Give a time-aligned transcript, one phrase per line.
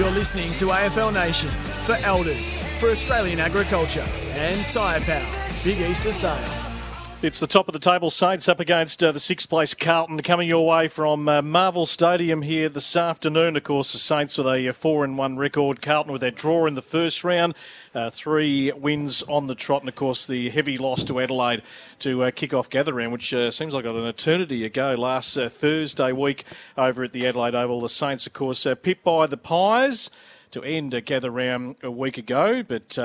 [0.00, 5.26] You're listening to AFL Nation for Elders, for Australian Agriculture, and Tyre Power.
[5.62, 6.59] Big Easter Sale.
[7.22, 8.08] It's the top of the table.
[8.08, 12.40] Saints up against uh, the sixth place Carlton coming your way from uh, Marvel Stadium
[12.40, 13.58] here this afternoon.
[13.58, 15.82] Of course, the Saints with a 4 and 1 record.
[15.82, 17.54] Carlton with their draw in the first round.
[17.94, 21.60] Uh, three wins on the trot, and of course, the heavy loss to Adelaide
[21.98, 25.50] to uh, kick off gather round, which uh, seems like an eternity ago last uh,
[25.50, 26.44] Thursday week
[26.78, 27.82] over at the Adelaide Oval.
[27.82, 30.08] The Saints, of course, pipped by the Pies
[30.52, 32.98] to end a gather round a week ago, but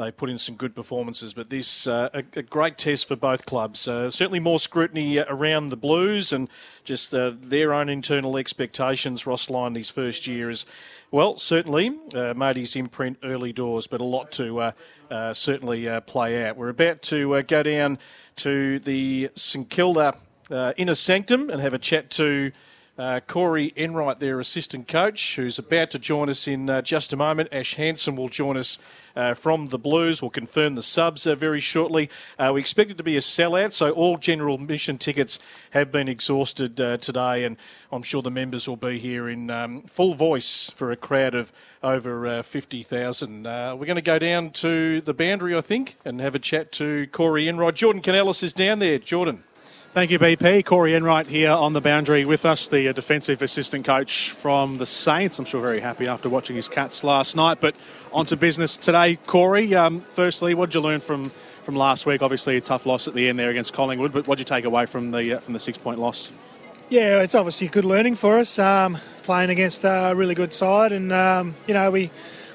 [0.00, 1.34] they put in some good performances.
[1.34, 3.86] But this uh, a, a, great test for both clubs.
[3.86, 6.48] Uh, certainly more scrutiny around the Blues and
[6.84, 9.26] just uh, their own internal expectations.
[9.26, 10.64] Ross Lyon, his first year, is
[11.10, 14.60] well certainly uh, made his imprint early doors, but a lot to.
[14.60, 14.72] Uh,
[15.10, 16.56] uh, certainly play out.
[16.56, 17.98] We're about to go down
[18.36, 20.14] to the St Kilda
[20.76, 22.52] inner sanctum and have a chat to
[23.00, 27.16] uh, Corey Enright, their assistant coach, who's about to join us in uh, just a
[27.16, 27.48] moment.
[27.50, 28.78] Ash Hansen will join us
[29.16, 30.20] uh, from the Blues.
[30.20, 32.10] We'll confirm the subs uh, very shortly.
[32.38, 35.38] Uh, we expect it to be a sellout, so all general admission tickets
[35.70, 37.56] have been exhausted uh, today, and
[37.90, 41.54] I'm sure the members will be here in um, full voice for a crowd of
[41.82, 43.44] over 50,000.
[43.44, 47.06] we're going to go down to the boundary, I think, and have a chat to
[47.12, 47.76] Corey Enright.
[47.76, 48.98] Jordan Canellis is down there.
[48.98, 49.44] Jordan.
[49.92, 50.64] Thank you, BP.
[50.66, 54.86] Corey Enright here on the boundary with us, the uh, defensive assistant coach from the
[54.86, 55.40] Saints.
[55.40, 57.60] I'm sure very happy after watching his Cats last night.
[57.60, 57.74] But
[58.12, 59.74] on to business today, Corey.
[59.74, 62.22] Um, firstly, what did you learn from, from last week?
[62.22, 64.64] Obviously, a tough loss at the end there against Collingwood, but what did you take
[64.64, 66.30] away from the uh, from the six point loss?
[66.88, 68.60] Yeah, it's obviously good learning for us.
[68.60, 72.12] Um, playing against a really good side, and um, you know we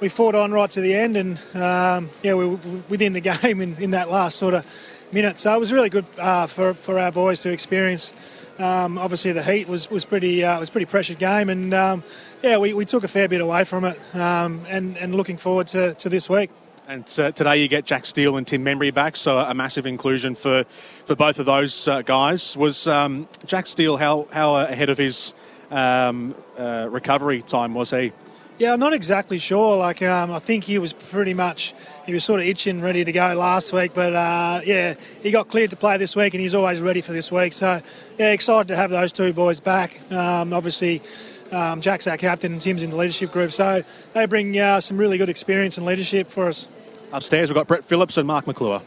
[0.00, 3.60] we fought on right to the end, and um, yeah, we were within the game
[3.60, 4.64] in, in that last sort of
[5.12, 5.42] minutes.
[5.42, 8.12] So it was really good uh, for, for our boys to experience.
[8.58, 12.02] Um, obviously, the heat was was pretty uh, was pretty pressured game, and um,
[12.42, 15.68] yeah, we, we took a fair bit away from it, um, and and looking forward
[15.68, 16.50] to, to this week.
[16.88, 20.34] And uh, today you get Jack Steele and Tim Membrey back, so a massive inclusion
[20.34, 22.56] for, for both of those uh, guys.
[22.56, 25.34] Was um, Jack Steele how how ahead of his
[25.70, 28.12] um, uh, recovery time was he?
[28.58, 29.76] Yeah, I'm not exactly sure.
[29.76, 31.74] Like, um, I think he was pretty much
[32.06, 33.92] he was sort of itching, ready to go last week.
[33.94, 37.12] But uh, yeah, he got cleared to play this week, and he's always ready for
[37.12, 37.52] this week.
[37.52, 37.80] So
[38.18, 40.00] yeah, excited to have those two boys back.
[40.12, 41.02] Um, obviously.
[41.50, 43.82] Um, Jack's our captain and Tim's in the leadership group, so
[44.12, 46.68] they bring uh, some really good experience and leadership for us.
[47.10, 48.82] Upstairs, we've got Brett Phillips and Mark McClure.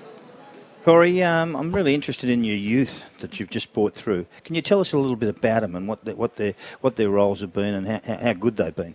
[0.86, 4.28] Corey, um, I'm really interested in your youth that you've just brought through.
[4.44, 6.98] Can you tell us a little bit about them and what the, what their what
[6.98, 8.94] their roles have been and how, how good they've been?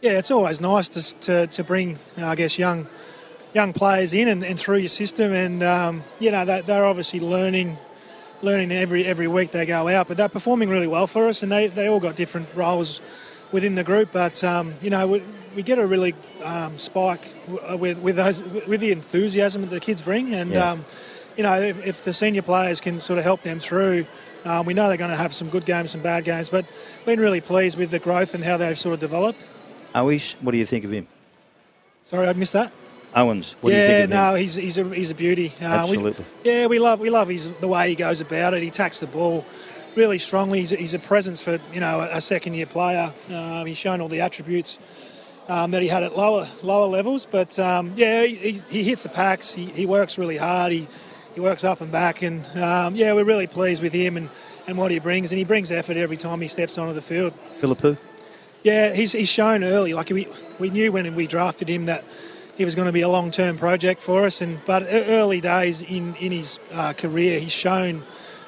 [0.00, 2.86] Yeah, it's always nice to, to, to bring, I guess, young
[3.54, 7.18] young players in and, and through your system, and um, you know they, they're obviously
[7.18, 7.76] learning
[8.40, 11.50] learning every every week they go out, but they're performing really well for us, and
[11.50, 13.00] they, they all got different roles
[13.50, 15.22] within the group, but um, you know we,
[15.56, 16.14] we, get a really
[16.44, 17.32] um, spike
[17.76, 20.70] with with those with the enthusiasm that the kids bring, and yeah.
[20.70, 20.84] Um,
[21.36, 24.06] you know if, if, the senior players can sort of help them through.
[24.44, 26.64] Um, we know they're going to have some good games, some bad games, but
[27.04, 29.44] been really pleased with the growth and how they've sort of developed.
[29.94, 31.06] Owens, what do you think of him?
[32.04, 32.72] Sorry, I missed that.
[33.14, 34.40] Owens, what yeah, do you think of no, him?
[34.40, 35.52] he's he's a he's a beauty.
[35.60, 36.24] Uh, Absolutely.
[36.44, 38.62] We, yeah, we love we love his the way he goes about it.
[38.62, 39.44] He tacks the ball
[39.96, 40.60] really strongly.
[40.60, 43.12] He's a, he's a presence for you know a, second year player.
[43.32, 44.78] Um, he's shown all the attributes.
[45.48, 49.08] Um, that he had at lower lower levels, but um, yeah, he, he, hits the
[49.08, 49.54] packs.
[49.54, 50.72] He, he works really hard.
[50.72, 50.86] He
[51.34, 54.28] he works up and back, and um, yeah, we're really pleased with him and,
[54.66, 55.32] and what he brings.
[55.32, 57.32] And he brings effort every time he steps onto the field.
[57.60, 57.96] Phillipou?
[58.68, 59.94] Yeah, he's, he's shown early.
[59.94, 60.28] Like we,
[60.58, 62.04] we knew when we drafted him that
[62.58, 64.42] he was going to be a long term project for us.
[64.42, 68.02] And but early days in in his uh, career, he's shown,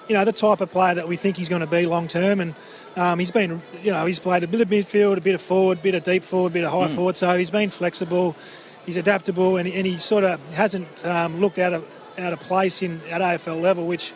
[0.09, 2.41] you know, the type of player that we think he's going to be long term.
[2.41, 2.55] And
[2.97, 5.79] um, he's been, you know, he's played a bit of midfield, a bit of forward,
[5.79, 6.95] a bit of deep forward, a bit of high mm.
[6.95, 7.17] forward.
[7.17, 8.37] So he's been flexible.
[8.85, 11.85] He's adaptable, and, and he sort of hasn't um, looked out of
[12.19, 14.13] out of place in at AFL level, which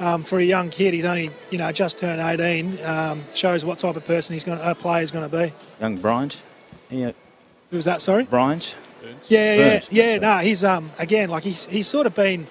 [0.00, 2.84] um, for a young kid, he's only you know just turned 18.
[2.84, 5.52] Um, shows what type of person he's going, a player is going to be.
[5.80, 6.42] Young Bryant.
[6.90, 7.12] Yeah.
[7.70, 8.00] Who was that?
[8.00, 8.24] Sorry.
[8.24, 8.76] Bryant.
[9.28, 10.18] Yeah, yeah, yeah.
[10.18, 12.46] No, he's um again like he's he's sort of been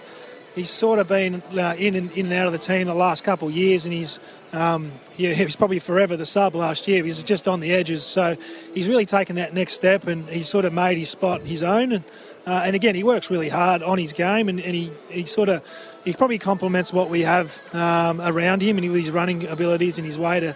[0.58, 3.24] he's sort of been uh, in, and, in and out of the team the last
[3.24, 4.20] couple of years, and he's
[4.54, 7.04] um, yeah, he's probably forever the sub last year.
[7.04, 8.36] He's just on the edges, so
[8.74, 11.94] he's really taken that next step, and he's sort of made his spot his own.
[11.94, 12.04] And,
[12.48, 15.50] uh, and again, he works really hard on his game, and, and he, he sort
[15.50, 15.62] of
[16.06, 20.18] he probably complements what we have um, around him, and his running abilities and his
[20.18, 20.56] way to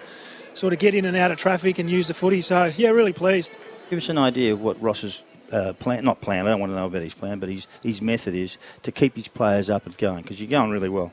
[0.53, 2.39] sort of get in and out of traffic and use the footy.
[2.39, 3.57] So yeah, really pleased.
[3.89, 5.21] Give us an idea of what Ross's
[5.51, 8.01] uh, plan, not plan, I don't want to know about his plan, but his, his
[8.01, 11.11] method is to keep his players up and going because you're going really well.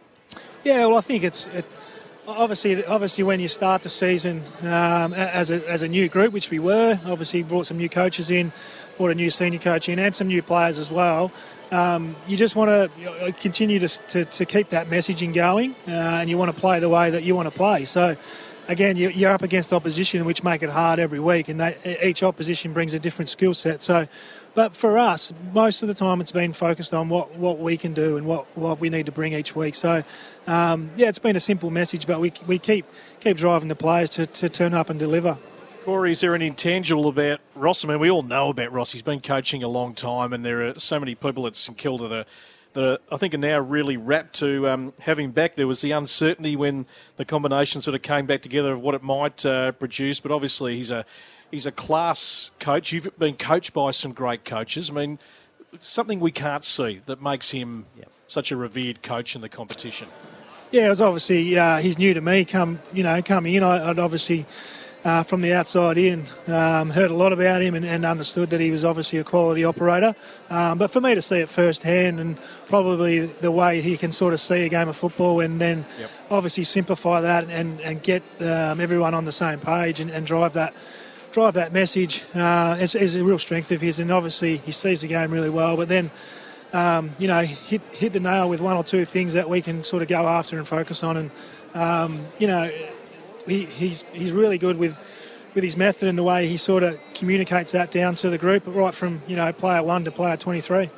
[0.63, 1.65] Yeah, well, I think it's it,
[2.29, 6.51] obviously obviously when you start the season um, as, a, as a new group, which
[6.51, 8.53] we were, obviously brought some new coaches in,
[8.99, 11.33] brought a new senior coach in, and some new players as well.
[11.71, 16.31] Um, you just want to continue to, to, to, keep that messaging going, uh, and
[16.31, 17.85] you want to play the way that you want to play.
[17.85, 18.17] So
[18.69, 22.73] again, you're up against opposition, which make it hard every week, and they, each opposition
[22.73, 23.83] brings a different skill set.
[23.83, 24.07] So,
[24.55, 27.93] but for us, most of the time it's been focused on what, what we can
[27.93, 29.75] do and what, what we need to bring each week.
[29.75, 30.05] So,
[30.47, 32.87] um, yeah, it's been a simple message, but we, we keep
[33.21, 35.37] keep driving the players to, to turn up and deliver.
[35.89, 37.83] Corey, is there an intangible about Ross?
[37.83, 38.93] I mean, we all know about Ross.
[38.93, 42.09] He's been coaching a long time, and there are so many people at St Kilda
[42.09, 42.25] that are
[42.75, 45.57] that I think are now really rapt to um, having back.
[45.57, 46.85] There was the uncertainty when
[47.17, 50.77] the combination sort of came back together of what it might uh, produce, but obviously
[50.77, 51.07] he's a
[51.51, 52.93] he's a class coach.
[52.93, 54.91] You've been coached by some great coaches.
[54.91, 55.19] I mean,
[55.79, 58.11] something we can't see that makes him yep.
[58.27, 60.09] such a revered coach in the competition.
[60.71, 62.45] Yeah, it was obviously uh, he's new to me.
[62.45, 64.45] Come you know coming in, I, would obviously
[65.05, 66.25] uh, from the outside in.
[66.47, 69.65] Um, heard a lot about him and, and, understood that he was obviously a quality
[69.65, 70.15] operator.
[70.51, 74.33] Um, but for me to see it firsthand and probably the way he can sort
[74.33, 76.11] of see a game of football and then yep.
[76.31, 80.55] obviously simplify that and, and get um, everyone on the same page and, and drive
[80.55, 80.75] that
[81.31, 83.99] drive that message uh, is, is, a real strength of his.
[83.99, 85.77] And obviously he sees the game really well.
[85.77, 86.11] But then.
[86.71, 89.83] Um, you know, hit hit the nail with one or two things that we can
[89.83, 91.31] sort of go after and focus on, and
[91.75, 92.71] um, you know,
[93.49, 94.97] he, he's he's really good with
[95.55, 98.63] with his method and the way he sort of communicates that down to the group,
[98.67, 100.89] right from you know player one to player twenty three.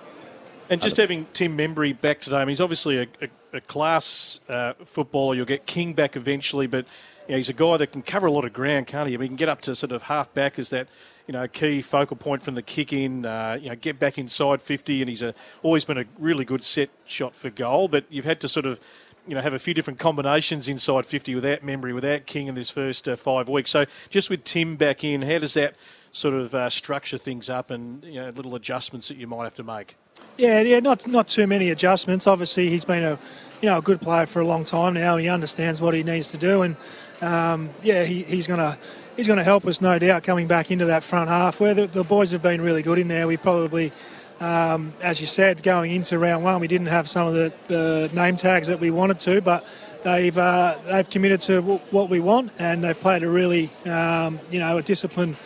[0.69, 4.38] And just having Tim Membrey back today, I mean, he's obviously a, a, a class
[4.49, 5.35] uh, footballer.
[5.35, 6.85] You'll get King back eventually, but
[7.26, 9.14] you know, he's a guy that can cover a lot of ground, can't he?
[9.14, 10.87] I mean, he can get up to sort of half back as that
[11.31, 14.61] you know, key focal point from the kick in, uh, you know, get back inside
[14.61, 15.32] 50, and he's a,
[15.62, 17.87] always been a really good set shot for goal.
[17.87, 18.81] But you've had to sort of
[19.26, 22.70] you know have a few different combinations inside 50 without Membrey, without King in this
[22.70, 23.70] first uh, five weeks.
[23.70, 25.75] So just with Tim back in, how does that
[26.12, 29.55] sort of uh, structure things up and you know, little adjustments that you might have
[29.56, 29.96] to make?
[30.37, 32.26] Yeah, yeah, not not too many adjustments.
[32.26, 33.19] Obviously, he's been a
[33.61, 35.17] you know a good player for a long time now.
[35.17, 36.76] He understands what he needs to do, and
[37.20, 38.76] um, yeah, he, he's gonna.
[39.17, 42.05] He's to help us, no doubt, coming back into that front half where the, the
[42.05, 43.26] boys have been really good in there.
[43.26, 43.93] We probably
[44.41, 48.11] um, as you said, going into round one, we didn't have some of the, the
[48.15, 49.67] name tags that we wanted to, but
[50.03, 54.41] they've uh, they've committed to w- what we want, and they've played a really um,
[54.51, 55.37] you know a disciplined,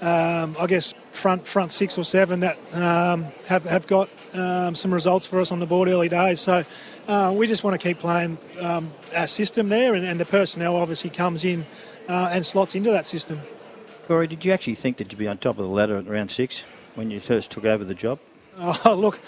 [0.00, 4.92] um, I guess front front six or seven that um, have have got um, some
[4.92, 6.40] results for us on the board early days.
[6.40, 6.64] So.
[7.08, 10.76] Uh, we just want to keep playing um, our system there, and, and, the personnel
[10.76, 11.66] obviously comes in
[12.08, 13.40] uh, and slots into that system.
[14.06, 16.30] Corey, did you actually think that you'd be on top of the ladder at round
[16.30, 18.20] six when you first took over the job?
[18.84, 19.18] Oh, look,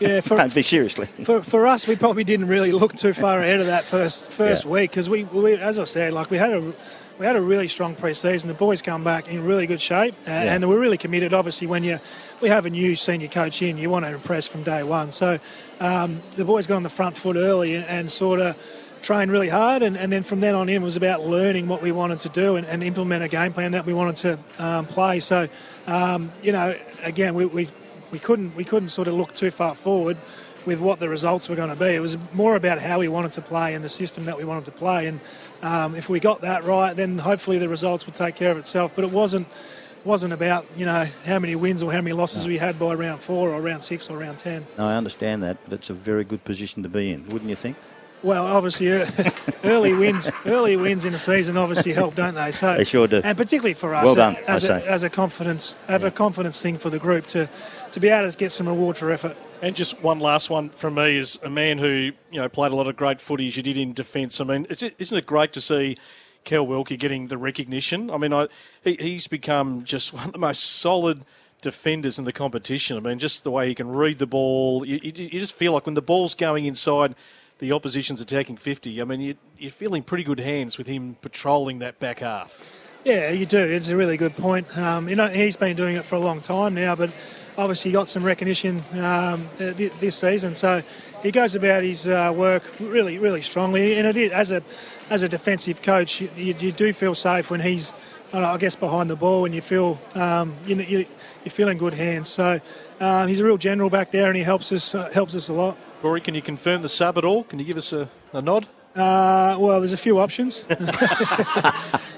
[0.00, 0.20] yeah.
[0.22, 1.06] For, Don't be seriously.
[1.06, 4.64] For, for us, we probably didn't really look too far ahead of that first first
[4.64, 4.70] yeah.
[4.70, 6.72] week because we, we, as I said, like we had a
[7.18, 8.48] we had a really strong pre-season.
[8.48, 10.54] The boys come back in really good shape, and, yeah.
[10.54, 11.32] and we're really committed.
[11.32, 11.98] Obviously, when you
[12.42, 15.12] we have a new senior coach in, you want to impress from day one.
[15.12, 15.38] So
[15.80, 18.56] um, the boys got on the front foot early and, and sort of
[19.02, 21.82] trained really hard, and, and, then from then on in it was about learning what
[21.82, 24.86] we wanted to do and, and implement a game plan that we wanted to um,
[24.86, 25.18] play.
[25.20, 25.48] So,
[25.86, 27.68] um, you know, again, we, we,
[28.12, 30.16] we couldn't we couldn't sort of look too far forward
[30.64, 31.96] with what the results were going to be.
[31.96, 34.66] It was more about how we wanted to play and the system that we wanted
[34.66, 35.08] to play.
[35.08, 35.18] And
[35.60, 38.94] um, if we got that right, then hopefully the results would take care of itself.
[38.94, 39.48] But it wasn't
[40.04, 42.48] wasn't about you know how many wins or how many losses no.
[42.48, 44.64] we had by round four or round six or round ten.
[44.78, 47.56] No, I understand that, but it's a very good position to be in, wouldn't you
[47.56, 47.76] think?
[48.22, 48.88] Well, obviously,
[49.64, 52.52] early wins, early wins in a season obviously help, don't they?
[52.52, 55.74] So they sure do, and particularly for us, well done, as, a, as a confidence,
[55.88, 56.08] have yeah.
[56.08, 57.48] a confidence thing for the group to
[57.92, 59.38] to be able to get some reward for effort.
[59.60, 62.76] And just one last one from me is a man who you know played a
[62.76, 64.40] lot of great footy as you did in defence.
[64.40, 65.96] I mean, isn't it great to see
[66.44, 68.10] Cal Wilkie getting the recognition?
[68.10, 68.46] I mean, I,
[68.84, 71.24] he, he's become just one of the most solid
[71.60, 72.96] defenders in the competition.
[72.96, 74.84] I mean, just the way he can read the ball.
[74.84, 77.14] You, you, you just feel like when the ball's going inside
[77.62, 81.78] the opposition's attacking 50, I mean, you, you're feeling pretty good hands with him patrolling
[81.78, 82.90] that back half.
[83.04, 83.56] Yeah, you do.
[83.56, 84.76] It's a really good point.
[84.76, 87.10] Um, you know, he's been doing it for a long time now, but
[87.56, 90.56] obviously got some recognition um, uh, this season.
[90.56, 90.82] So
[91.22, 93.96] he goes about his uh, work really, really strongly.
[93.96, 94.62] And it is, as a
[95.08, 97.92] as a defensive coach, you, you, do feel safe when he's,
[98.32, 101.06] I, know, I guess, behind the ball, and you feel um, you you,
[101.44, 102.28] you feel in good hands.
[102.28, 102.60] So
[102.98, 105.52] um, he's a real general back there, and he helps us uh, helps us a
[105.52, 105.76] lot.
[106.02, 107.44] Corey, can you confirm the sub at all?
[107.44, 108.66] Can you give us a, a nod?
[108.96, 110.64] Uh, well, there's a few options.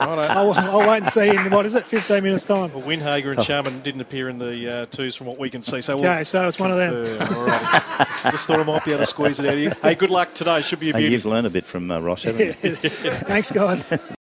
[0.00, 2.72] I'll, I'll wait and see in what is it, 15 minutes time.
[2.72, 5.82] Well, Windhager and Sharman didn't appear in the uh, twos from what we can see.
[5.82, 6.94] So we'll Okay, so it's one of them.
[7.36, 7.82] All right.
[8.30, 9.70] Just thought I might be able to squeeze it out of you.
[9.82, 10.62] Hey, good luck today.
[10.62, 12.52] Should be a Hey, you've learned a bit from uh, Ross, haven't you?
[12.80, 13.84] Thanks, guys.